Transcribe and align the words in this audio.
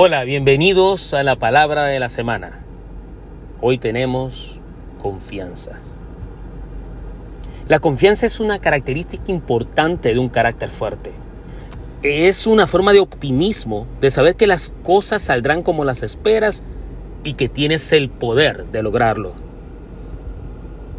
Hola, 0.00 0.22
bienvenidos 0.22 1.12
a 1.12 1.24
la 1.24 1.34
palabra 1.40 1.86
de 1.86 1.98
la 1.98 2.08
semana. 2.08 2.64
Hoy 3.60 3.78
tenemos 3.78 4.60
confianza. 4.96 5.80
La 7.66 7.80
confianza 7.80 8.24
es 8.24 8.38
una 8.38 8.60
característica 8.60 9.24
importante 9.26 10.14
de 10.14 10.20
un 10.20 10.28
carácter 10.28 10.68
fuerte. 10.68 11.10
Es 12.04 12.46
una 12.46 12.68
forma 12.68 12.92
de 12.92 13.00
optimismo, 13.00 13.88
de 14.00 14.12
saber 14.12 14.36
que 14.36 14.46
las 14.46 14.72
cosas 14.84 15.20
saldrán 15.20 15.64
como 15.64 15.84
las 15.84 16.04
esperas 16.04 16.62
y 17.24 17.32
que 17.32 17.48
tienes 17.48 17.92
el 17.92 18.08
poder 18.08 18.66
de 18.66 18.84
lograrlo. 18.84 19.32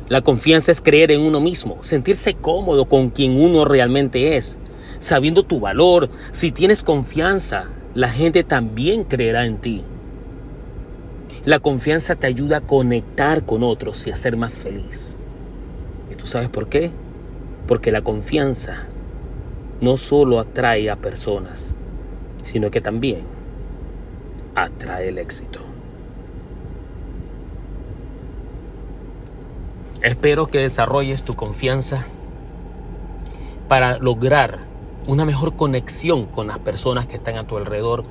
La 0.09 0.23
confianza 0.23 0.73
es 0.73 0.81
creer 0.81 1.11
en 1.11 1.21
uno 1.21 1.39
mismo, 1.39 1.77
sentirse 1.85 2.33
cómodo 2.33 2.83
con 2.89 3.11
quien 3.11 3.39
uno 3.39 3.63
realmente 3.63 4.35
es, 4.35 4.57
sabiendo 4.99 5.43
tu 5.43 5.61
valor. 5.61 6.09
Si 6.33 6.51
tienes 6.51 6.83
confianza, 6.83 7.69
la 7.95 8.09
gente 8.09 8.43
también 8.43 9.03
creerá 9.03 9.45
en 9.45 9.57
ti. 9.57 9.83
La 11.45 11.59
confianza 11.59 12.15
te 12.15 12.27
ayuda 12.27 12.57
a 12.57 12.61
conectar 12.61 13.45
con 13.45 13.63
otros 13.63 14.05
y 14.05 14.11
a 14.11 14.15
ser 14.15 14.37
más 14.37 14.57
feliz. 14.57 15.17
¿Y 16.11 16.15
tú 16.15 16.27
sabes 16.27 16.49
por 16.49 16.69
qué? 16.69 16.91
Porque 17.67 17.91
la 17.91 18.01
confianza 18.01 18.87
no 19.81 19.97
solo 19.97 20.39
atrae 20.39 20.89
a 20.89 20.97
personas, 20.97 21.75
sino 22.43 22.69
que 22.69 22.81
también 22.81 23.21
atrae 24.53 25.09
el 25.09 25.17
éxito. 25.17 25.59
Espero 30.01 30.47
que 30.47 30.59
desarrolles 30.59 31.23
tu 31.23 31.33
confianza 31.33 32.05
para 33.67 33.97
lograr 33.97 34.68
una 35.09 35.25
mejor 35.25 35.55
conexión 35.55 36.27
con 36.27 36.45
las 36.45 36.59
personas 36.59 37.07
que 37.07 37.15
están 37.15 37.35
a 37.37 37.47
tu 37.47 37.57
alrededor, 37.57 38.03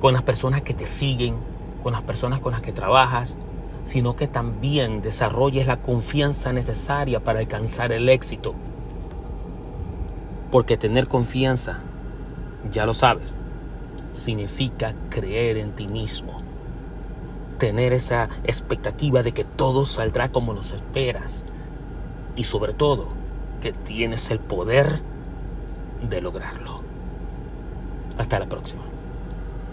con 0.00 0.12
las 0.12 0.24
personas 0.24 0.62
que 0.62 0.74
te 0.74 0.86
siguen, 0.86 1.36
con 1.84 1.92
las 1.92 2.02
personas 2.02 2.40
con 2.40 2.50
las 2.50 2.62
que 2.62 2.72
trabajas, 2.72 3.36
sino 3.84 4.16
que 4.16 4.26
también 4.26 5.02
desarrolles 5.02 5.68
la 5.68 5.82
confianza 5.82 6.52
necesaria 6.52 7.22
para 7.22 7.38
alcanzar 7.38 7.92
el 7.92 8.08
éxito. 8.08 8.56
Porque 10.50 10.76
tener 10.76 11.06
confianza, 11.06 11.84
ya 12.72 12.86
lo 12.86 12.94
sabes, 12.94 13.36
significa 14.10 14.96
creer 15.10 15.58
en 15.58 15.76
ti 15.76 15.86
mismo. 15.86 16.42
Tener 17.58 17.92
esa 17.92 18.30
expectativa 18.42 19.22
de 19.22 19.30
que 19.30 19.44
todo 19.44 19.86
saldrá 19.86 20.32
como 20.32 20.54
nos 20.54 20.72
esperas. 20.72 21.44
Y 22.34 22.44
sobre 22.44 22.72
todo, 22.72 23.10
que 23.60 23.72
tienes 23.72 24.32
el 24.32 24.40
poder 24.40 25.13
de 26.08 26.20
lograrlo. 26.20 26.82
Hasta 28.18 28.38
la 28.38 28.46
próxima. 28.46 28.82